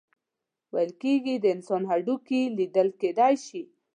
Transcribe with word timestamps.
ویل 0.73 0.91
کیږي 1.01 1.35
د 1.39 1.45
انسان 1.55 1.81
هډوکي 1.89 2.41
لیدل 2.57 2.87
کیدی 3.01 3.35
شي. 3.45 3.61